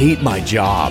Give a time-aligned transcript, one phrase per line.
[0.00, 0.90] hate my job.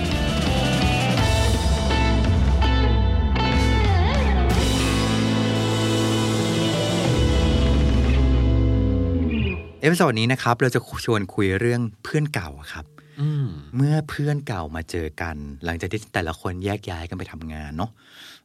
[9.80, 12.84] episode นี้นะครับ เราจะชวนคุยเรื่องเพื่อนเก่าครับ
[13.76, 17.90] เมื่อเพื่อนเก่ามาเจอกัน หลังจากที่แต่ละคนแยกย้ายกันไปทำงานเนาะ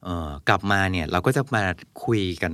[0.04, 1.64] เออกลับมาเนี่ยเราก็จะมา
[2.06, 2.54] คุยกัน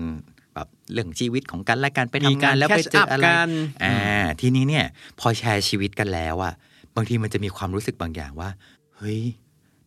[0.53, 3.49] แบบเรื่องชีวิตของกันและกันไปมีทำงาการนแล้วไป catch เจอ up อะไรกัน
[3.83, 3.97] อ่า
[4.41, 4.85] ทีนี้เนี่ย
[5.19, 6.53] พอแชร์ชีวิตกันแล้วอะ
[6.97, 8.49] บางทีมันจะมีความรู้สึกบางอย่างว่า
[8.97, 9.19] เฮ้ย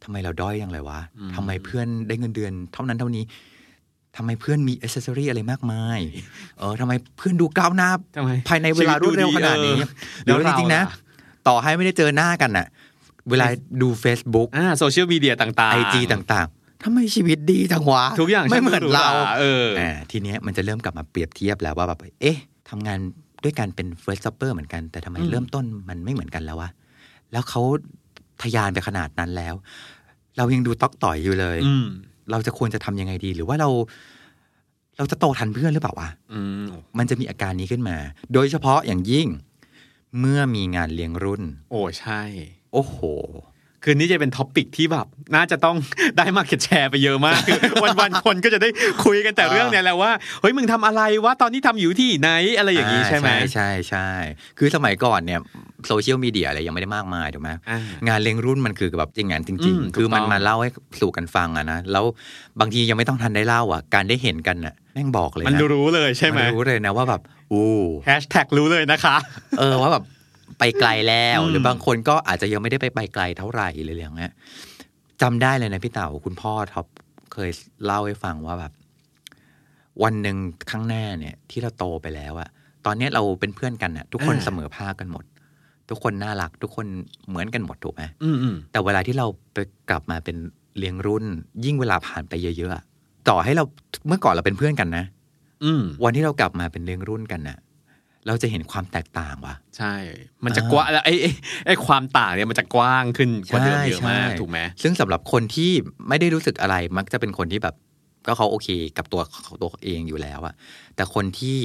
[0.02, 1.00] ทำไมเราด้อยยังเลยวะ
[1.36, 3.24] ทำไมเพื่อนได้เงินเดือน เท่านั้นเท่านี้
[4.16, 5.98] ทำไมเพื่อนมีอ c เซสซอรี่อะไรมากมาย
[6.58, 12.66] เออทำไมเพื่อนดูก้าวหน้าทำไมภายในเวลารวดเร็วขนาดนี้ชีวิตดูดีเออเดี๋ยวแล้วจริงๆนะเราล่ะต่อให้ไม่ได้เจอหน้ากันน่ะ
[13.30, 13.46] เวลา
[13.82, 22.38] ดู Facebook อ่าโซเชียลมีเดียต่างๆไอจีต่างๆทำไมชีวิตดีจังวะทุกอย่างไม่เหมือนเราช่งดูหเอออ่าทีเนี้ยมันจะเริ่มกลับมาเปรียบเทียบแล้วว่าแบบเอ๊ะ
[22.70, 22.98] ทำงาน
[23.44, 26.68] ด้วยกันเป็น first jobber เหมือนกัน แต่ทำไมอืมเริ่มต้นมันไม่เหมือนกันแล้ววะ
[27.32, 27.62] แล้วเขา
[28.42, 29.54] ทะยานไปขนาดนั้นแล้ว
[30.36, 31.86] เรายังดูต๊อกต่อยอยู่เลย อืม
[32.30, 33.68] เราจะควรจะทำยังไงดี หรือว่าเรา
[34.96, 36.66] เราจะโตทันเพื่อนหรือเปล่าวะอืม
[36.98, 37.96] มันจะมีอาการนี้ขึ้นมา
[38.32, 39.26] โดยเฉพาะอย่างยิ่ง
[40.20, 42.22] เมื่อมีงานเลี้ยงรุ่น โอ้ใช่
[42.72, 42.96] โอ้โห
[43.84, 45.76] คืนนี้จะเป็น topic ที่แบบน่าจะต้อง
[46.18, 48.68] ได้ market share ไปเยอะมากคือวันๆคนก็จะได้
[49.04, 54.08] คุยกันแต่เรื่องเนี้ยแหละว่าเฮ้ยมึงทำอะไรวะตอนนี้ทำอยู่ที่ไหนอะไรอย่างนี้ใช่ไหมใช่ใช่ใช่
[54.58, 55.40] คือสมัยก่อนเนี่ย
[55.88, 60.70] โซเชียลมีเดียอะไรยังไม่ได้มากมายถูกไหมอ่างานเลี้ยงรุ่นมันคือแบบจริงงานจอืริงมๆคือมันถูกต้องมาเล่าให้
[61.00, 62.04] สู่กันฟังอะนะแล้ว
[62.60, 67.20] บางทียังไม่ต้องทันได้เล่าอะ การได้เห็นกันอะแม่งบอกลยนะมันรู้เลยใช่ไหมมันรู้เลยนะว่าแบบ
[67.52, 67.68] อู้
[68.06, 69.16] แฮชแท็กรู้เลยนะคะ
[69.58, 70.04] เออว่าแบบ
[70.60, 74.32] ไปไกลแล้วอืมหรือบางคนก็อาจจะยังไม่ได้ไปไปไกลเท่าไหร่เลยอย่างเงี้ย
[75.22, 76.86] จำได้เลยนะพี่เต่าคุณพ่อท็อป
[77.32, 77.50] เคย
[77.84, 78.72] เล่าให้ฟังว่าแบบ
[80.02, 80.36] วันหนึ่ง
[80.70, 82.48] ข้างหน้าเนี่ย ที่เราโตไปแล้วอะ
[82.86, 85.24] ตอนเนี้ยเราเป็นเพื่อนกันอะทุกคนเสมอภาคกันหมด
[85.88, 86.86] ทุกคนน่ารัก ทุกคน
[87.28, 89.58] เหมือนกันหมดถูกไหมอืมอืมแต่เวลาที่เราไป
[89.90, 90.36] กลับมาเป็น
[90.78, 91.24] เลี้ยงรุ่น
[91.64, 92.82] ยิ่งเวลาผ่านไปเยอะๆอะ
[93.28, 93.64] ต่อให้เรา
[94.06, 95.04] เมื่อก่อนเราเป็นเพื่อนกันนะ
[95.64, 97.58] อืมวันที่เรากลับมาเป็นเลี้ยงรุ่นกันน่ะ
[98.26, 99.94] เราจะเห็นความแตกต่างว่ะ ใช่
[100.44, 101.30] มันจะกว้างแล้วไอ้ไอ้
[101.66, 105.70] ไอ้ความต่างเนี่ยมันจะกว้างขึ้นกว่าเดิมเยอะมากใช่ถูกไหมซึ่งสำหรับคนที่
[106.08, 107.74] ไม่ได้รู้สึกอะไรมักจะเป็นคนที่แบบ
[108.26, 110.54] ก็เขาโอเคกับตัวเขาตัวเองอยู่แล้วอะ
[110.96, 111.56] แต่คนที่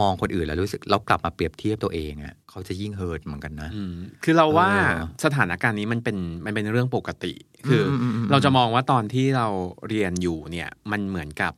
[0.00, 3.92] มองคนอื่นแล้วรู้สึกแล้วกลับมาเปรียบเทียบตัวเองอะเขาจะยิ่งเฮิร์ตเหมือนกันนะอืม
[4.24, 7.32] คือเราว่าเออสถานการณ์นี้มันเป็นมันเป็นเรื่องปกติ
[7.68, 9.46] คืออมอืมอืมเราจะมองว่าตอนที่เรา
[9.88, 11.52] เรียนอยู่เนี่ย มันเหมือนกับ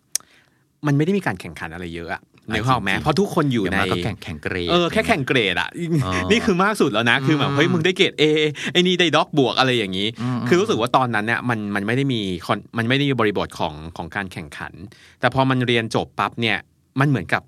[0.87, 2.23] มันไม่ได้มีการแข่งขันอะไรเยอะอะ
[2.55, 5.69] นึกภาพออกไหมเพราะทุกคนอยู่อย่างในมากก็แข่งแข่งเกรดเออแค่แข่งเกรดอะ
[6.05, 8.25] อ๋อนี่คือมากสุดแล้วนะ คือแบบอืมเฮ้ยมึงได้เกรดเอ
[8.73, 14.73] ไอ้นี่ได้ด็อกบวกอะไรอย่างนี้อืมคือรู้สึกว่าตอนนั้นเนี่ยมันมันไม่ได้มีคอนมันไม่ได้มีบริบทของของการแข่งขัน
[15.21, 16.59] แต่พอมันเรียนจบปั๊บเนี่ย
[17.01, 17.43] มันเหมือนกับ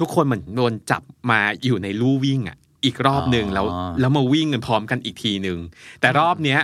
[0.00, 3.66] ทุกคนเหมือนโดนจับมาอยู่ในลู่วิ่งอะอีกรอบหนึ่งแล้ว
[4.00, 5.58] แล้วมาวิ่งกันพร้อมกันอีกทีหนึ่ง
[6.00, 6.60] แต่รอบเนี้ย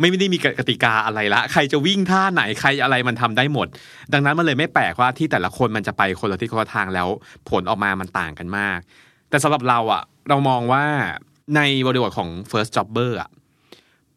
[0.00, 3.68] ไม่ได้มีกติกาอะไรละ ใครจะวิ่งท่าไหนใครอะไรมันทำได้หมด
[4.12, 7.08] ดังนั้นมันเลยไม่แปลกว่าที่แต่ละคนมันจะไปคนละทิศคนละทางแล้ว
[7.50, 8.78] ผลออกมามันต่างกันมาก
[9.30, 10.84] แต่สำหรับเราอะเรามองว่า
[11.56, 13.30] ในบริบทของ first jobber อะ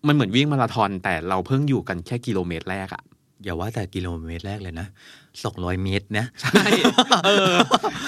[0.07, 3.03] มันเหมือนวิ่งมาราธอนแต่เราเพิ่งอยู่กันแค่กิโลเมตรแรกอะ
[3.43, 4.87] อย่าว่าแต่กิโลเมตรแรกเลยนะ
[5.43, 6.63] สองร้อยเมตรนะใช่
[7.25, 7.53] เออ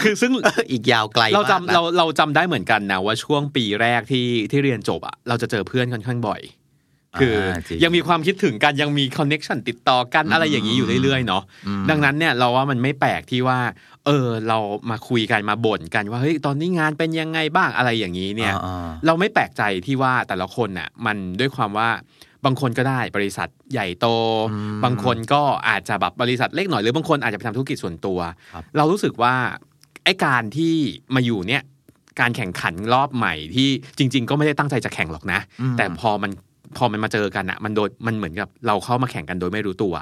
[0.01, 0.31] คือซึ่ง
[0.71, 6.41] อีกยาวไกลเรามากจำนะเราเราจำได้เหมือนกันนะว่าช่วงปีแรกที่ที่เรียนจบอะเราจะเจอเพื่อนค่อนข้างบ่อย
[7.19, 13.59] คืออาจริงยังมีความคิดถึงกันยังมีคอนเน็ชันติดต่อกันอะไรอย่างนี้อยู่เรื่อยๆเนาะอืมดังนั้นเนี่ยเราว่ามันไม่แปลกที่ว่า
[14.05, 14.57] เออ เรา
[14.89, 21.89] มาคุยกันมาบ่นกันว่าเฮ้ยตอนนี้งานเป็นยังไงบ้างอะไรอย่างนี้เนี่ยอ่าเราไม่แปลกใจที่ว่าแต่ละคนน่ะ มันด้วยความว่า
[22.45, 24.07] บางคนก็ได้บริษัทใหญ่โต
[24.51, 28.19] อืมบางคนก็อาจจะแบบบริษัทเล็กหน่อยหรือบางคนอาจจะไปทำธุรกิจส่วนตัว
[28.53, 29.33] ครับเรารู้สึกว่า
[30.03, 30.73] ไอ้การที่
[31.15, 31.63] มาอยู่เนี่ย
[32.19, 36.31] การแข่งขันรอบใหม่ที่จริง ๆ ก็ไม่ได้ตั้งใจจะแข่งหรอกนะอืมแต่พอมัน
[36.77, 39.93] พอมันมาเจอกันอะมันโดยมันเหมือนกับเราเข้ามาแข่งกันโดยไม่รู้ตัว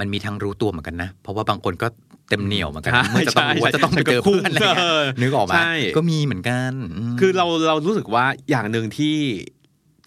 [0.00, 1.88] มันมีทั้งรู้ตัวเหมือนกันนะ เพราะว่าบางคนก็
[2.28, 6.72] เต็มเหนียวเหมือนกันใช่เมื่อจะต้องรู้ว่าใช่จะต้องไปเจอเพื่อนอะไรเงี้ยเออนึกออกไหมใช่ก็มีเหมือนกัน
[7.14, 9.16] มคือเราเรารู้สึกว่าอย่างหนึ่งที่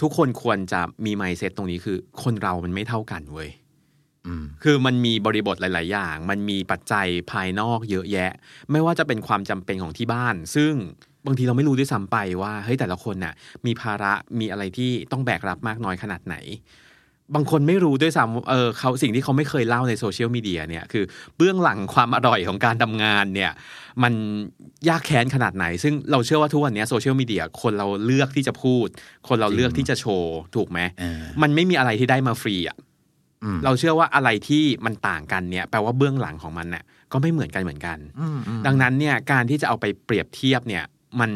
[0.01, 3.49] ทุกคนควรจะมี mindset ตรงนี้คือ คนเรามันไม่เท่ากันเว้ย
[4.27, 8.31] อืมคือมันมีบริบทหลาย ๆ อย่าง มันมีปัจจัยภายนอกเยอะแยะ
[8.71, 10.73] ไม่ว่าจะเป็นความจำเป็นของที่บ้าน ซึ่ง
[11.25, 13.33] บางทีเราไม่รู้ด้วยซ้ำไปว่าเฮ้ยแต่ละคนน่ะ
[13.65, 16.35] มีภาระมีอะไรที่ต้องแบกรับมากน้อยขนาดไหน
[17.35, 21.03] บางคนไม่รู้ด้วยซ้ำเออเขาสิ่งที่เขาไม่เคยเล่าในโซเชียลมีเดียเนี่ยคือ
[21.37, 23.51] เบื้องหลังความอร่อยของการทำงานเนี่ย
[24.03, 24.13] มัน
[24.89, 28.87] ยากแค้นขนาดไหน ซึ่งเราเชื่อว่าทุกวันนี้โซเชียลมีเดียคนเราเลือกที่จะพูด
[29.27, 32.77] คนเราเลือกที่จะโชว์ถูกไหมเออมันไม่มีอะไรที่ได้มาฟรีอะ
[33.43, 40.83] อืมเราเชื่อว่าอะไรที่มันต่างกันเนี่ยแปลว่าเบื้องหลังของมันเนี่ยก็ไม่เหมือนกันเหมือนกันอืมอืมดังนั้นเนี่ยการที่จะเอาไปเปรียบเทียบเนี่ย
[41.19, 41.31] มัน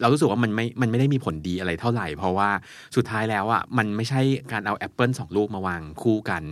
[0.00, 2.50] เรารู้สึกว่ามันไม่มันไม่ได้มีผลดีอะไรเท่าไหร่ เพราะว่า
[2.96, 4.20] สุดท้ายแล้วอะมันไม่ใช่
[4.52, 6.42] การเอาแอปเปิลสองลูกมาวางคู่กัน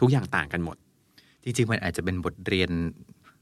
[0.00, 0.76] ทุกอย่างต่างกันหมด
[1.44, 2.70] จริงๆ มันอาจจะเป็นบทเรียน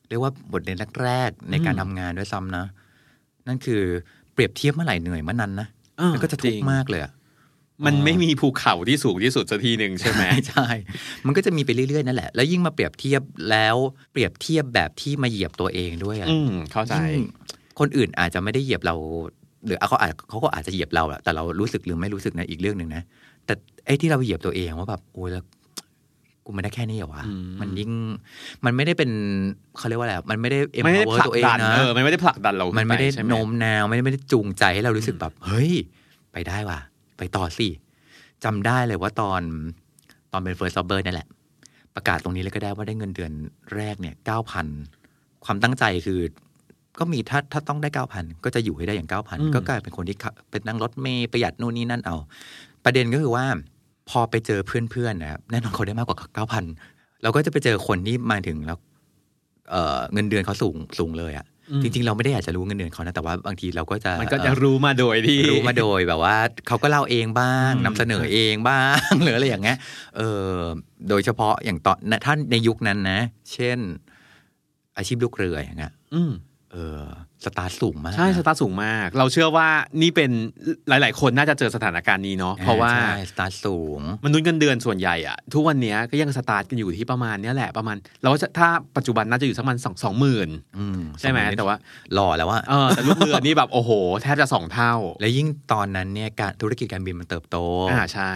[0.09, 2.65] เรียกว่าบทเรียนแรกๆในการอืมทำงานด้วยซ้ำนะ
[3.47, 3.83] นั่นคือ
[4.33, 5.69] เปรียบเทียบเมื่อไหร่เหนื่อยเมื่อนั้นนะ
[5.99, 7.13] เออมันก็จะทุกจริข์งมากเลยอะ
[7.87, 10.67] มันอ๋อไม่มีภูเขาที่สูงที่สุดสักทีหนึ่งใช่ไหมใช่
[11.27, 13.77] มันก็จะมีไปเรื่อยๆนั่นแหละ แล้วยิ่งมาเปรียบเทียบแล้ว
[14.13, 17.25] เปรียบเทียบแบบที่มาเหยียบตัวเองด้วยอะอืมเข้าใจยิ่ง
[17.79, 18.95] คนอื่นอาจจะไม่ได้เหยียบเรา
[19.67, 23.03] หรือเขาอาจเขาก็อาจจะเหยียบเราแหละแต่เรารู้สึกหรือไม่รู้สึกนะอีกเรื่องหนึ่งนะ
[23.47, 23.55] แต่
[23.87, 25.45] ไอ้ที่เราเหยียบตัวเองว่าแบบโอ้ยแล้ว
[26.45, 27.91] กูไม่ได้แค่นี้เหรอวะอืมมันยิ่ง
[28.65, 29.11] มันไม่ได้เป็น
[29.79, 35.73] เขาเรียกว่าอะไรอะมันไม่ได้ไม่ได้ empower ผลักตัวเองดันนะเออมันไม่ได้ผลักดันเรา มันไม่ได้ขึ้ปใช่หโน้มน้าวไม่ได้ไม่ได้จูงใจให้เรารู้สึกแบบ เฮ้ย
[36.33, 36.79] ไปได้ว่ะ
[37.19, 37.69] ไปต่อสิ
[38.45, 39.43] จำได้เลยว่าตอน
[40.33, 41.29] ตอนเป็น first jobber นี่แหละ
[41.95, 43.33] ประกาศตรงนี้เลยก็ได้ว่าได้เงินเดือน
[43.75, 44.67] แรกเนี่ยเก้าพัน
[45.45, 46.21] ความตั้งใจคือ
[46.99, 52.17] ก็มีถ้าถ้าต้องได้เก้าพันก็จะอยู่ให้ได้อย่างเก้าพันอืมก็กลายเป็นคนที่ขับเป็นนั่งรถเมย์ประหยัดนู่นนี่นั่นเอา
[52.85, 53.45] ประเด็นก็คือว่า
[54.11, 56.65] พอไปเจอเพื่อนๆนะครับแน่นอนเขาได้มากกว่าเก้าพัน
[57.23, 58.79] เราก็จะไปเจอคนที่มาถึงแล้ว
[59.71, 69.79] เอ่อเงินเดือนเขาสูงสูงเลยอะอืมจริงๆ เราไม่ได้อยากจะรู้เงินเดือนเขานะ แต่ว่าบางทีเราก็จะมันก็จะเอ่อรู้มาโดยที่รู้มาโดยแบบว่าเขาก็เล่าเองบ้างอืมนำเสนอเองบ้างหรืออะไรอย่างเงี้ย
[70.17, 70.21] เอ
[70.51, 70.55] อ
[71.09, 73.21] โดยเฉพาะอย่างตอนถ้าในยุคนั้นนะ
[73.53, 73.79] เช่น
[74.97, 76.33] อาชีพลูกเรืออย่างเงี้ยอืม
[76.77, 77.03] เออ
[77.45, 79.69] สตาร์ทสูงมากใช่นะตาร์ทสูงมาก เราเชื่อว่า
[80.03, 80.31] นี่เป็น
[80.89, 91.77] หลาย ๆ คนน่าจะเจอสถานการณ์นี้เนาะเพราะว่าใช่สตาร์ทสูงมนุษย์เงินเดือนส่วนใหญ่อะทุกวันเนี้ยก็ยังสตาร์ทกันอยู่ที่ประมาณเนี้ยแหละประมาณเราก็จะถ้าปัจจุบันน่าจะอยู่สักประมาณสองสองหมื่นอืมใช่ไหมสยนี้แต่ว่า
[92.15, 93.91] หล่อแล้วว่าเออแต่ลูกเรือนี่แบบโอ้โห
[94.23, 97.57] แทบจะสองเท่า และยิ่งตอนนั้นเนี่ยการธุรกิจการบินมันเติบโต
[97.91, 98.33] อ่าใช่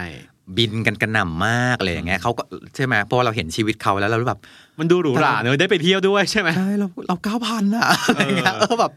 [0.57, 2.43] บินกันกระหน่ำมากเลยอย่างเงี้ยเขาก็
[2.75, 4.39] ใช่ไหมเพราะว่าเราเห็นชีวิตเขาแล้วเรารู้แบบ
[4.79, 8.91] มันดูหรูหราเนอะได้ไปเที่ยวด้วยใช่ไหมใช่เราเราเก้าพันอะอะไรเงี้ยเออแบบ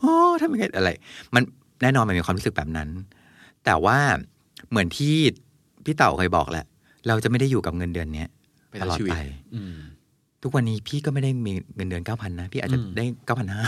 [0.00, 0.90] โอ้ทำยังไงอะไร
[1.34, 1.42] มัน
[1.82, 2.88] แน่นอนมันมีความรู้สึกแบบนั้น
[3.64, 3.98] แต่ว่า
[4.70, 5.14] เหมือนที่
[5.84, 6.66] พี่เต่าเคยบอกแหละ
[7.08, 8.28] เราจะไม่ได้อยู่กับเงินเดือนเนี้ย
[8.70, 9.16] ไปตทั้งลอดชีวิตไป
[9.54, 9.76] อืม
[10.42, 13.60] ทุกวันนี้พี่ก็ไม่ได้มีเงินเดือนเก้าพันนะ พี่อาจจะอืมได้เก้าพันห้า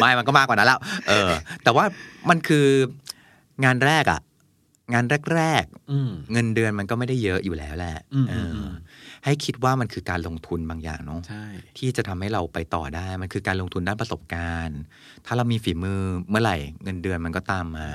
[0.00, 1.30] ไม่มันก็มากกว่านั้นแล้ว เออ
[1.64, 1.84] แต่ว่า
[2.30, 2.66] มันคือ
[3.64, 4.20] งานแรกอะ
[4.92, 5.04] งาน
[5.34, 8.72] แรกอืมๆเงินเดือนมันก็ไม่ได้เยอะอยู่แล้วแหละอืมเอออม
[9.24, 11.44] ให้คิดว่ามันคือการลงทุนบางอย่างเนาะใช่
[11.78, 14.80] ที่จะทำให้เราไปต่อได้มันคือการลงทุนด้านประสบการณ์
[15.26, 16.00] ถ้าเรามีฝีมือ
[16.30, 17.88] เมื่อไหร่ เงินเดือนมันก็ตามมา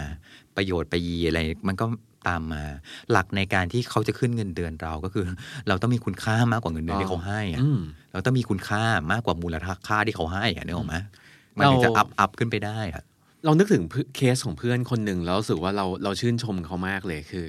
[0.56, 1.86] ประโยชน์ไปยีอะไร มันก็
[2.28, 2.64] ตามมา
[3.12, 5.24] หลักในการที่เขาจะขึ้นเงินเดือนเราก็คือ
[5.68, 7.80] เราต้องมีคุณค่ามากกว่าเงินเดือนที่เขาให้อะอืม
[8.14, 9.56] เราต้องมีคุณค่ามากกว่ามูล
[9.88, 10.96] ค่าที่เขาให้อะนึกออกไหม
[11.58, 13.04] มันถึงจะเราอัพอัพขึ้นไปได้อะ
[13.46, 13.84] เรานึกถึง
[14.16, 17.48] เคสของเพื่อนคนหนึ่งแล้วรู้สึกว่าเราเราชื่นชมเขามากเลยคือ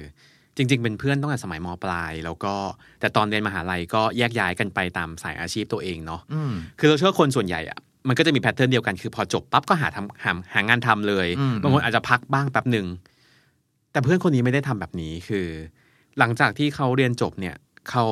[0.57, 2.53] จริง ๆ เป็นเพื่อนตั้งแต่สมัยมปลาย แล้วก็
[2.99, 7.77] แต่ตอนเรียนมหาลัยก็แยกย้ายกันไปตามสายอาชีพตัวเองเนาะอืมคือเราเชื่อว่าคนส่วนใหญ่อะ
[8.07, 12.87] มันก็จะมีแพทเทิร์นเดียวกันคือพอจบปั๊บก็หาทำหาหางานทำเลยอืมบางคนอาจจะพักบ้างแป๊บหนึ่ง
[13.91, 15.47] แต่เพื่อนคนนี้ไม่ได้ทำแบบนี้คือ
[16.19, 17.55] หลังจากที่เขาเรียนจบเนี่ย
[17.89, 18.05] เขา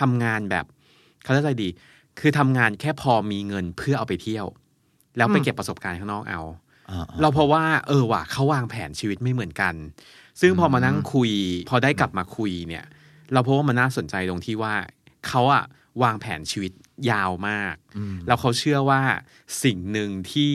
[0.00, 0.64] ทำงานแบบ
[1.22, 1.68] เขาเรียกอะไรดี
[2.20, 4.46] คือทำงานแค่พอมีเงินเพื่อเอาไปเที่ยว
[5.16, 6.63] แล้วไปเก็บประสบการณ์ข้างนอกเอาอ่า
[7.20, 9.74] เราเพราะว่าเออว่ะเขาวางแผนชีวิตไม่เหมือนกัน
[10.40, 11.30] ซึ่งพอมานั่งคุย
[11.70, 12.84] พอได้กลับมาคุยเนี่ย
[13.32, 14.74] เราพบว่ามันน่าสนใจตรงที่ว่า
[15.28, 15.64] เขาอะ
[16.02, 16.72] วางแผนชีวิต
[17.10, 19.02] ยาวมากอืมแล้วเขาเชื่อว่า
[19.64, 20.54] สิ่งหนึ่งที่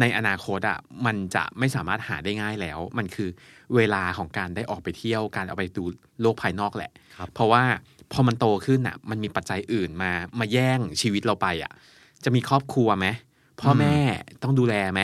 [0.00, 3.28] ในอนาคตอะมันจะไม่สามารถหาได้ง่ายแล้ว มันคือ
[3.76, 5.84] เวลาของการได้ออกไปเที่ยวการเอาไปดู
[6.20, 7.64] โลกภายนอกแหละครับเพราะว่า
[8.12, 11.72] พอมันโตขึ้นอะมันมีปัจจัยอื่นมามาแย่งชีวิตเราไปอะ
[12.24, 13.06] จะมีครอบครัวไหม
[13.60, 13.96] พ่อแม่
[14.42, 15.02] ต้องดูแลไหม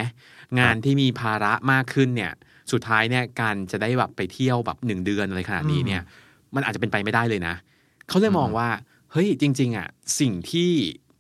[0.58, 2.32] งานที่มีภาระมากขึ้นเนี่ย
[2.72, 6.02] สุดท้ายเนี่ยการจะได้แบบไปเที่ยวแบบหนึ่งเดือนอะไรขนาดนี้เนี่ย
[6.54, 7.54] มันอาจจะเป็นไปไม่ได้เลยนะ
[8.08, 8.68] เขาเลยมองว่า
[9.12, 9.88] เฮ้ยจริง ๆอะ
[10.20, 10.70] สิ่งที่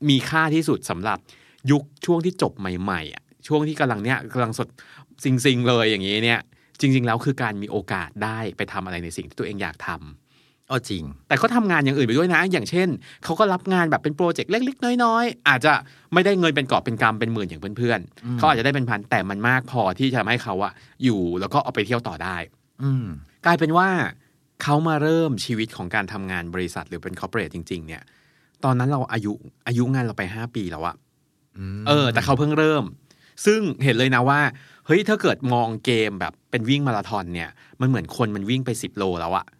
[0.08, 1.18] มีค่าที่สุดสำหรับ
[1.70, 4.68] ยุคช่วงที่จบใหม่ๆอะช่วงที่กำลังเนี้ยกำลังสด
[5.22, 6.40] ซิงๆเลยอย่างนี้เนี่ย
[6.80, 10.29] จริง ๆ แล้วคือการมีโอกาสได้ไปทำอะไรในสิ่งที่ตัวเองอยากทำ
[10.70, 12.88] อ๋อจริง แต่เขาทำงานอย่างอื่นไปด้วยนะ อย่างเช่น
[13.24, 15.72] เขาก็รับงานแบบเป็นโปรเจกต์เล็กๆ น้อยๆ อาจจะ
[16.12, 20.72] ไม่ได้เงินเป็นกอบเป็นกำเป็นหมื่นอย่างเพื่อนอืมๆเขาอาจจะได้เป็นพันแต่มันมากพอที่จะทำให้เขาอะ
[21.04, 22.36] อยู่แล้วก็เอาไปเที่ยวต่อได้
[22.82, 23.06] อืม
[23.46, 23.88] กลายเป็นว่า
[24.62, 28.02] เขามาเริ่มชีวิตของการทำงานบริษัทหรือเป็นคอร์เปอเรทจริง ๆ เนี่ย
[28.64, 29.32] ตอนนั้นเราอายุ
[29.66, 30.96] อายุงานเราไปห้าปีแล้วอะ
[31.80, 32.84] มเออ แต่เขาเพิ่งเริ่ม
[33.44, 34.40] ซึ่งเห็นเลยนะว่า
[34.86, 37.50] เฮ้ยถ้าเกิดมองเกมแบบเป็นวิ่งมาราธอนเนี่ย
[37.80, 39.59] มันเหมือนคนมันวิ่งไปสิบโลแล้วอะอ่าๆ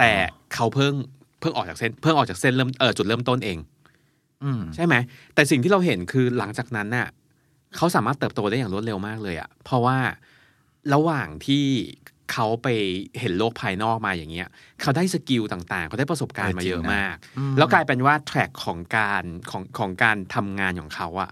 [0.00, 0.12] แต่
[0.54, 0.94] เขาเพิ่ง
[1.40, 3.58] เพิ่งออกจากเส้น เพิ่งออกจากเส้นเริ่มเออจุดเริ่มต้นเอง
[4.44, 4.94] อืมใช่ไหม
[5.34, 7.08] แต่สิ่งที่เราเห็นคือหลังจากนั้นน่ะ
[7.76, 9.98] เขาสามารถเติบโตได้อย่างรวดเร็วมากเลยอะเพราะว่า
[10.94, 11.64] ระหว่างที่
[12.32, 12.68] เขาไป
[13.20, 14.48] เห็นโลกภายนอกมาอย่างเงี้ย
[14.80, 17.14] เขาได้ skill ต่างๆ เขาได้ประสบการณ์มาเยอะมาก
[17.58, 21.30] แล้วกลายเป็นว่า track ของการของของการทำงานของเขาอะ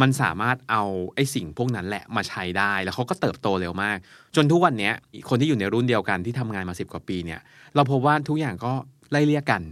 [0.00, 0.82] มันสามารถเอา
[1.14, 3.96] ไอ้สิ่งพวกนั้นแหละมาใช้ได้ แล้วเขาก็เติบโตเร็วมาก
[4.36, 4.94] จนทุกวันเนี้ย
[5.28, 7.40] คนที่อยู่ในรุ่นเดียวกันที่ทำงานมาสิบกว่าปีเนี่ย
[7.74, 8.72] เราพบว่าทุกอย่างก็
[9.10, 9.62] ไล่เลี่ยกัน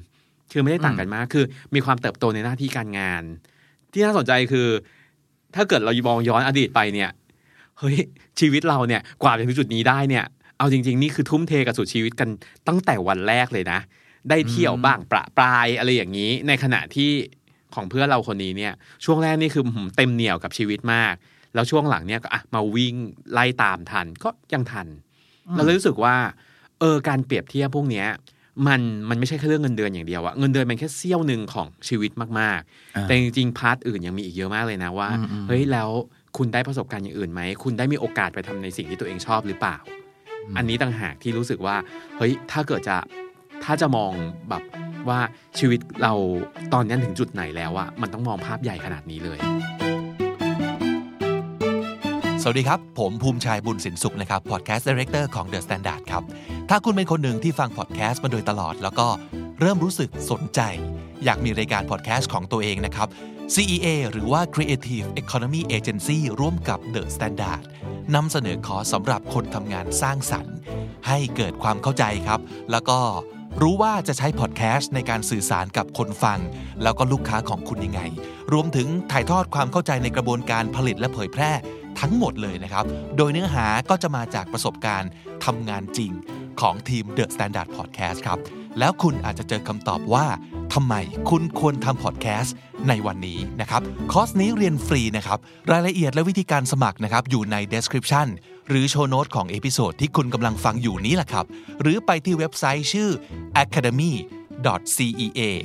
[0.53, 3.23] คือไม่ได้ต่างกันมาก คือ มีความเติบโตในหน้าที่การงาน
[3.93, 4.69] ที่น่าสนใจคือ
[5.55, 7.11] ถ้าเกิดเรามองย้อนอดีตไปเนี่ย
[7.79, 7.97] เฮ้ย
[8.41, 10.25] ชีวิตเราเนี่ยกว่าจะถึงจุดนี้ได้เนี่ย
[10.59, 12.29] เอาจริง ๆ นี่คือทุ่มเทกับสุดชีวิตกัน
[12.69, 13.81] ตั้งแต่วันแรกเลยนะ
[14.31, 17.11] ได้เที่ยวบ้างประปรายอะไรอย่างนี้ ในขณะที่
[17.77, 18.73] ของเพื่อนเราคนนี้เนี่ย
[19.05, 21.15] ช่วงแรกนี่คือหืมเต็มเหนี่ยวกับชีวิตมาก
[21.55, 22.95] แล้วช่วงหลังเนี่ยก็อะมาวิ่ง
[23.33, 24.87] ไล่ตามทันก็ยังทัน
[25.55, 26.15] เราเลยรู้สึกว่า
[26.81, 28.07] เออการเปรียบเทียบพวกเนี้ย
[28.67, 35.91] มันมันไม่ใช่แค่เรื่องเงินเดือนอย่างเดียวอะเงินเดือนเป็นแค่เสี้ยวหนึ่งของชีวิตมากๆอ่าแต่จริงๆพาร์ทอื่นยังมีอีกเยอะมากเลยนะว่าอืมอืมเฮ้ยแล้ว
[36.37, 39.77] คุณได้ประสบการณ์อย่างอื่นไหมคุณได้มีโอกาสไปทำในสิ่งที่ตัวเองชอบหรือเปล่า
[40.57, 41.77] อันนี้ต่างหากที่รู้สึกว่า
[42.17, 42.97] เฮ้ยถ้าเกิดจะ
[43.65, 44.13] ถ้าจะมอง
[44.49, 44.63] แบบ
[45.11, 45.21] ว่า
[45.59, 46.13] ชีวิตเรา
[46.73, 49.39] ตอนนี้ถึงจุดไหนแล้วอะมันต้องมองภาพใหญ่ขนาดนี้เลย
[52.43, 56.23] สวัสดีครับ ผมภูมิชัยบุญสินสุขนะครับ podcast director ของ The Standard ครับ
[56.71, 59.09] ถ้าคุณเป็นคนหนึ่งที่ฟังพอดแคสต์มาโดยตลอด แล้วก็
[59.61, 60.61] เริ่มรู้สึกสนใจ
[61.25, 63.09] อยากมีรายการพอดแคสต์ของตัวเองนะครับ
[63.55, 67.63] CEA หรือว่า Creative Economy Agency ร่วมกับ The Standard
[68.15, 70.57] นำเสนอคอร์สสำหรับคนทำงานสร้างสรรค์
[71.07, 72.99] ให้เกิดความเข้าใจครับ แล้วก็
[73.63, 76.41] รู้ว่าจะใช้พอดแคสต์ในการสื่อสารกับคนฟัง
[76.83, 78.01] แล้วก็ลูกค้าของคุณยังไง
[78.53, 81.53] รวมถึงถ่ายทอดความเข้าใจในกระบวนการผลิตและเผยแพร่
[82.01, 82.85] ทั้งหมดเลยนะครับ
[83.17, 85.11] โดยเนื้อหาก็จะมาจากประสบการณ์
[85.45, 86.13] ทำงานจริง
[86.61, 88.39] ของทีม The Standard Podcast ครับ
[88.79, 90.27] แล้วคุณอาจจะเจอคำตอบว่า
[90.75, 90.95] ทำไม
[91.31, 92.55] คุณควรทำพอดแคสต์
[92.89, 93.83] ในวันนี้นะครับ
[94.13, 95.39] คอร์สนี้เรียนฟรีนะครับ
[95.71, 98.29] รายละเอียดและวิธีการสมัครนะครับ อยู่ใน description
[98.69, 101.45] หรือ show note ของ episode ที่คุณกำลังฟังอยู่นี้แหละครับ
[101.81, 103.11] หรือไปที่เว็บไซต์ชื่อ
[103.63, 104.13] academy
[104.97, 105.65] cea.or.th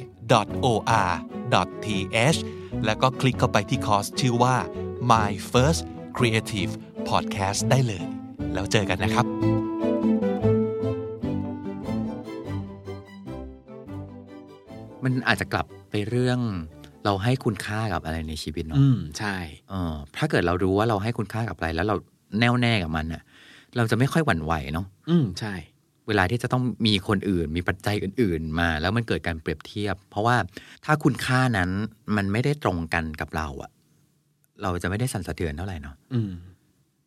[2.85, 4.55] แล้วก็คลิกเข้าไปที่คอร์สชื่อว่า
[5.11, 5.81] My First
[6.17, 6.71] Creative
[7.09, 8.03] Podcast ได้เลย
[8.53, 9.27] แล้วเจอกันนะครับ
[15.03, 16.39] มันอาจจะกลับไปเรื่อง
[17.05, 19.35] เราให้คุณค่ากับอะไรในชีวิตเนาะอืมใช่
[19.69, 21.95] เออถ้าเกิดเรารู้ว่าเราให้คุณค่ากับอะไร แล้วเรา
[22.39, 23.21] แน่วแน่กับมันน่ะ
[23.77, 25.53] เราจะไม่ค่อยหวั่นไหวเนาะอืมใช่
[26.07, 30.35] เวลาที่จะต้องมีคนอื่นมีปัจจัยอื่น ๆ มา แล้วมันเกิดการเปรียบเทียบ เพราะว่า
[30.85, 31.69] ถ้าคุณค่านั้น
[32.15, 33.71] มันไม่ได้ตรงกันกับเราอะ
[34.61, 36.31] เราจะไม่ได้สั่นสะเทือนเท่าไหร่เนาะอืม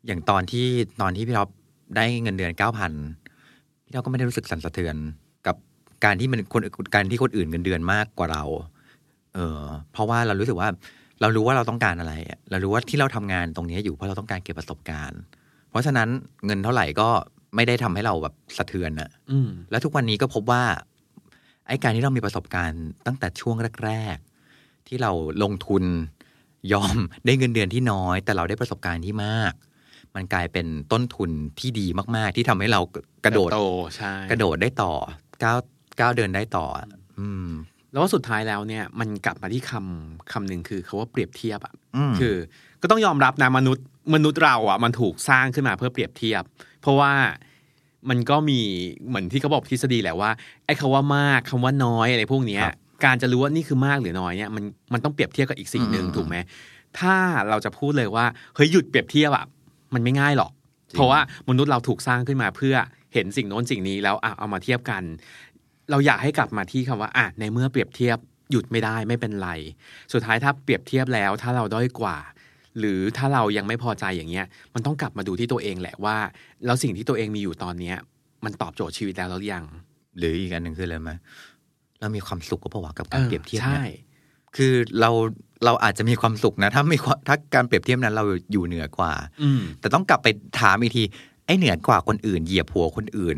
[0.07, 0.67] อย่างตอนที่
[1.01, 1.49] ตอนที่พี่ท็อป
[1.97, 2.93] ได้เงินเดือนเก้าพัน
[3.85, 4.97] พี่ท็อปก็ไม่ได้รู้สึกสั่นสะเทือน
[6.05, 6.63] กับการที่มันคน
[6.95, 8.45] การที่คนอื่นเงินเดือนมากกว่าเรา
[9.35, 10.69] เออเพราะว่าเรารู้สึกว่า
[11.21, 15.21] เรารู้ว่าเราต้องการอะไรอะเรารู้ว่าที่เราทำงานตรงนี้อยู่เพราะเราต้องการเก็บประสบการณ์
[15.71, 16.09] เพราะฉะนั้น
[16.47, 17.09] เงินเท่าไหร่ก็
[17.55, 20.63] ไม่ได้ทำให้เราแบบสะเทือนอะอืมแล้วทุกวันนี้ก็พบว่า
[21.69, 24.17] ไอ้การที่เรามีประสบการณ์ตั้งแต่ช่วงแรก
[24.53, 25.11] ๆ ที่เรา
[25.43, 25.85] ลงทุน
[26.73, 26.97] ยอม
[27.27, 29.53] ได้เงินเดือนที่น้อย แต่เราได้ประสบการณ์ที่มาก
[30.15, 32.81] มันกลายเป็นต้นทุนที่ดีมาก ๆ ที่ทำให้เรา
[33.25, 33.63] กระโดดเติบโต
[33.97, 34.93] ใช่กระโดดได้ต่อ
[35.43, 35.59] ก้าว
[36.01, 36.87] ก้าวเดินได้ต่ออะ
[37.21, 37.49] อืม
[37.91, 42.35] แล้วว่าสุดท้ายแล้วเนี่ย มันกลับมาที่คำคำหนึ่งคือคาว่าเปรียบเทียบอะอืมคือ
[42.83, 43.85] ก็ต้องยอมรับนะมนุษย์
[44.15, 46.43] มนุษย์เราอะ มันถูกสร้างขึ้นมาเพื่อเปรียบเทียบ
[46.81, 47.13] เพราะว่า
[48.09, 48.61] มันก็มี
[49.09, 50.31] เหมือนที่เขาบอกทฤษฎีแหละว่า
[50.67, 52.75] ไอ้คาว่ามากคำว่าน้อยอะไรพวกเนี้ยครับ
[53.05, 56.37] การจะรู้ว่านี่คือมากหรือน้อยเนี่ยมันมันต้องเปรียบเทียบกับอีกสิ่งหนึ่งอืมถูกไหม
[56.99, 57.15] ถ้า
[57.49, 59.45] เราจะพูดเลยว่าเฮ้ยหยุดเปรียบเทียบอะ
[59.95, 60.53] มันไม่ง่ายหรอก
[60.93, 62.75] เพราะว่ามนุษย์เราถูกสร้างขึ้นมาเพื่อ
[63.15, 65.03] เห็นสิ่งโน้นสิ่งนี้แล้วอะเอามาเทียบกัน
[65.91, 68.19] เราอยากให้กลับมาที่คำว่าอะในเมื่อเปรียบเทียบ
[68.51, 69.51] หยุดไม่ได้ไม่เป็นไร
[70.13, 72.17] สุดท้ายถ้าเปรียบเทียบแล้ว ถ้าเราด้อยกว่า
[72.79, 76.17] หรือถ้าเรายังไม่พอใจอย่างเงี้ย มันต้องกลับมาดูที่ตัวเองแหละว่า
[76.65, 77.97] แล้วสิ่งที่ตัวเองมีอยู่ตอนเนี้ย
[78.45, 79.65] มันตอบโจทย์ชีวิตแล้วหรือยัง
[80.19, 81.11] หรืออีกอันหนึ่งคืออะไรไหม
[82.01, 85.11] เรามีความสุขก็เพราะว่ากับการเปรียบเทียบใช่เนี่ยคือเรา
[85.65, 89.13] เราอาจจะมีความสุขนะ ถ้ามีความถ้าการเปรียบเทียบนั้นเราอยู่เหนือกว่า
[89.43, 90.29] อืมแต่ต้องกลับไป
[90.61, 91.03] ถามอีกที
[91.47, 93.37] ไอ้เหนือกว่าคนอื่น เหยียบหัวคนอื่น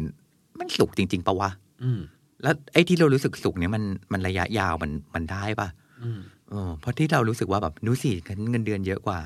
[0.59, 1.51] มันสุขจริงๆปะวะ
[1.85, 2.01] อืม
[2.43, 5.69] แล้วไอ้ที่เรารู้สึกสุขเนี่ยมันมันระยะยาวมันมันได้ปะ
[6.03, 8.11] อืมเออเพราะที่เรารู้สึกว่าแบบนู้สิ
[8.51, 9.21] เงินเดือนเยอะกว่า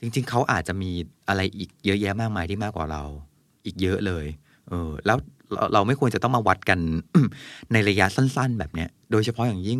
[0.00, 0.90] จริง ๆเขาอาจจะมี
[1.28, 3.02] อะไรอีกเยอะแยะมากมายที่มากกว่าเรา
[3.64, 4.26] อีกเยอะเลย
[4.68, 5.18] เออ แล้ว
[5.52, 6.78] เราเราไม่ควรจะต้องมาวัดกัน
[7.72, 9.78] ในระยะสั้น ๆ แบบเนี้ย โดยเฉพาะอย่างยิ่ง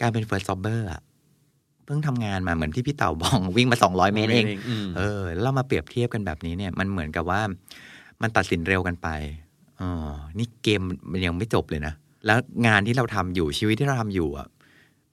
[0.00, 1.00] การเป็น first jobber อะ
[1.84, 7.40] เพิ่งทำงานมาเหมือนที่พี่เต่าบอกวิ่งมา200เมตรเองอืมเออแล้วเรามาเปรียบเทียบกันแบบนี้เนี่ย มันเหมือนกับว่า
[8.22, 9.08] มันตัดสินเร็วกันไป
[9.80, 9.90] อ๋อ
[10.38, 11.94] นี่เกมมันยังไม่จบเลยนะ
[12.26, 14.48] แล้วงานที่เราทำอยู่ชีวิตที่เราทำอยู่อะ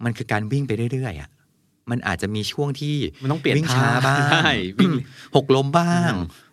[0.03, 1.29] มันคือการวิ่งไปเรื่อยๆอะ
[1.91, 4.91] มันอาจจะมีช่วงที่มันต้องเปลี่ยนวิ่งช้าบ้างใช่วิ่ง
[5.35, 6.11] หกล้มบ้าง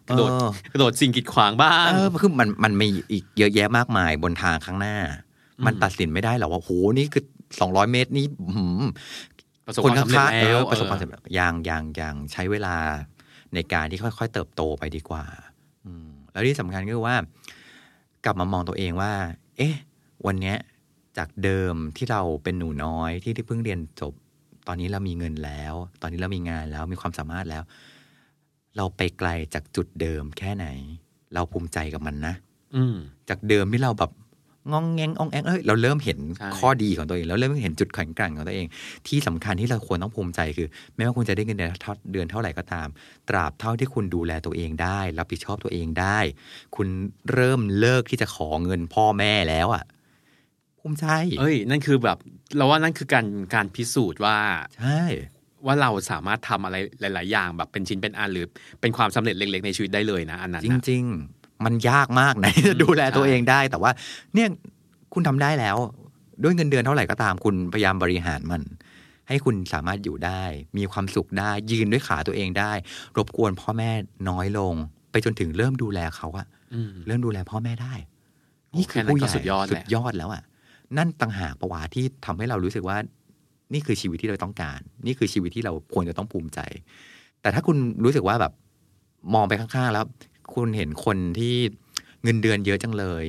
[0.09, 4.97] กระโดดเออกระโดดสิ่งกีดขวางบ้างเออคือมันมันมีอีกเยอะแยะมากมายบนทางข้างหน้า
[5.67, 7.25] มันตัดสินไม่ได้หรอกว่าโหนี่คือ
[7.61, 8.83] สองร้อยเมตรนี่หืม
[9.67, 12.77] ประสบคนความสำเร็จข้างๆเอแล้อวประสบความสำเร็จอย่างอย่างอย่างใช้เวลา
[13.55, 15.25] ในการที่ค่อย ๆ เติบโตไปดีกว่า
[15.87, 17.17] อืมแล้วที่สำคัญก็คือว่า
[18.25, 19.13] กลับมามองตัวเองว่า
[19.57, 19.75] เอ๊ะ
[20.27, 20.57] วันเนี้ย
[21.19, 24.15] จากเดิมที่เราเป็นหนูน้อยที่ที่เพิ่งเรียนจบ
[24.67, 27.63] ตอนนี้เรามีเงินแล้ว ตอนนี้เรามีงานแล้วมีความสามารถแล้ว
[28.77, 30.67] เราไปไกลจากจุดเดิมแค่ไหน
[31.35, 32.35] เราภูมิใจกับมันนะ
[32.77, 32.97] อืม
[33.29, 34.13] จากเดิมที่เราแบบ
[34.73, 38.67] งองแงงองแองเอ้ยเราเริ่มเห็นใช่ข้อดีของตัวเองแล้วเริ่มเห็นจุดแข็งแกร่งของตัวเอง
[39.09, 42.89] ที่สำคัญที่เราควรต้องภูมิใจคือ ไม่ว่าคุณจะได้เงินเดือนเท่าเดือนเท่าไหร่ก็ตาม
[43.29, 46.19] ตราบเท่าที่คุณดูแลตัวเองได้ รับผิดชอบตัวเองได้
[46.77, 46.89] คุณ
[47.33, 49.85] เริ่มเลิกที่จะขอเงินพ่อแม่แล้วอะ
[50.81, 51.07] ภูมิใจ
[51.41, 52.19] เอ้ย นั่นคือแบบ
[52.57, 54.37] เราว่านั่นคือการการพิสูจน์ว่า
[54.79, 55.03] ใช่
[55.67, 58.47] ว่าเราสามารถทำอะไรหลาย ๆ อย่างแบบเป็นชิ้นเป็นอันหรือ
[58.81, 63.91] เป็นความสำเร็จเล็ก ๆ ในชีวิตได้เลยนะอันนั้นจนะริง ๆ มันยากมากนะที่จะดูแลตัวเองได้ แต่ว่า
[64.35, 64.49] เนี่ย
[65.15, 65.77] คุณทำได้แล้ว
[66.43, 68.62] ด้วยเงินเดือนเท่าไหร่ก็ตามคุณพยายามบริหารมัน
[69.29, 70.43] ให้คุณสามารถอยู่ได้
[70.79, 72.73] มีความสุขได้ ยืนด้วยขาตัวเองได้
[73.17, 73.91] รบกวนพ่อแม่
[74.29, 74.75] น้อยลง
[75.11, 77.95] ไปจนถึงเริ่มดูแลเขาอะอืมเริ่มดูแลพ่อแม่ได้
[78.71, 80.43] โอ้นี่คือแค่นั้นผู้ก็ใหญ่สุดยอดแหละสุดยอดแล้วอะ
[80.97, 82.97] นั่นต่างหากประวาที่ทำให้เรารู้สึกว่า
[83.73, 86.61] นี่คือชีวิตที่เราต้องการ นี่คือชีวิตที่เราควรจะต้องภูมิใจ
[87.43, 88.53] แต่ถ้าคุณรู้สึกว่าแบบ
[89.35, 90.05] มองไปข้างๆแล้ว
[90.55, 91.57] คุณเห็นคนที่
[92.23, 93.26] เงินเดือนเยอะจังเลย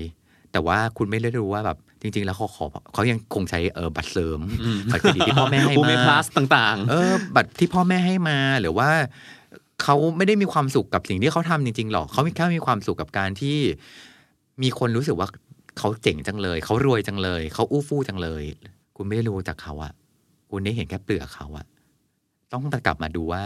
[0.51, 8.89] แต่ว่าคุณไม่ได้รู้ว่าแบบจริง ๆ แล้วเขาขอเขายังคงใช้เออบัตรเสริมอืมบัตรเครดิตที่พ่อแม่ให้บูเมมาพลัสต่างเออ บัตรที่พ่อแม่ให้มาหรือว่า
[9.83, 13.57] เขาไม่ได้มีความสุขกับสิ่งที่เขาทำจริง ๆ หรอกเขาแค่มีความสุขกับการที่
[14.63, 15.27] มีคนรู้สึกว่า
[15.77, 18.43] เขาเจ๋งจังเลย เขารวยจังเลย เขาอู้ฟู่จังเลย
[18.95, 19.93] คุณไม่ได้รู้จักเขาอะ
[20.51, 21.65] คุณได้เห็นแค่เปลือกเขาอะ
[22.51, 23.43] ต้องกลับมาดูว่า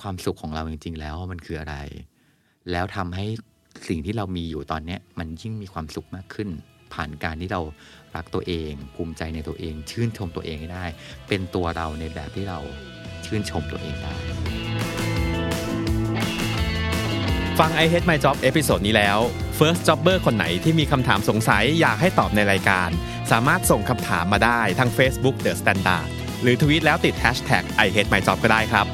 [0.00, 1.74] ความสุขของเราจริง ๆ แล้วมันคืออะไร
[2.72, 3.26] แล้วทำให้
[3.88, 6.48] สิ่งที่เรามีอยู่ตอนเนี้ยมันยิ่งมีความสุขมากขึ้น
[6.92, 7.60] ผ่านการที่เรา
[8.16, 10.84] รักตัวเอง ภูมิใจในตัวเอง ชื่นชมตัวเองให้ได้
[11.28, 12.58] เป็นตัวเราในแบบที่เรา
[13.26, 14.14] ชื่นชมตัวเองได้
[17.58, 19.18] ฟัง I Hate My Job episode นี้แล้ว
[19.58, 22.88] First Jobber คนไหนที่มีคำถามสงสัยอยากให้ตอบในรายการ
[23.30, 26.06] สามารถส่งคำถามมาได้ทาง Facebook The Standard
[26.42, 28.86] หรือทวีตแล้วติด Hashtag I Hate My Job ก็ได้ครับ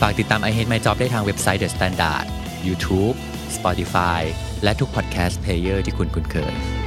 [0.00, 2.26] ฝากติดตาม I Hate My Job ได้ทางเว็บไซต์ The Standard
[2.66, 3.16] YouTube
[3.56, 4.22] Spotify
[4.62, 6.77] และทุก podcast player ที่คุณคุ้นเคย